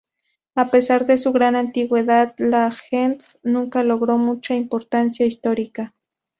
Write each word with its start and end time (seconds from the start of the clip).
A 0.55 0.71
pesar 0.71 1.05
de 1.05 1.19
su 1.19 1.31
gran 1.31 1.55
antigüedad, 1.55 2.33
la 2.39 2.71
"gens" 2.71 3.37
nunca 3.43 3.83
logró 3.83 4.17
mucha 4.17 4.55
importancia 4.55 5.27
histórica. 5.27 5.93